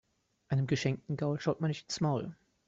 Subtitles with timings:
[0.47, 2.35] Einem geschenkten Gaul schaut man nicht ins Maul.